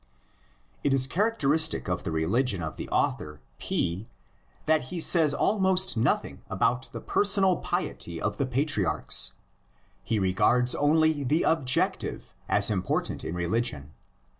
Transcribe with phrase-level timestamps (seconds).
[0.83, 4.07] It is characteristic of the religion of the author P
[4.65, 9.33] that he says almost nothing about the personal piety of the patriarchs;
[10.03, 13.91] he regards only the objec tive as important in religion.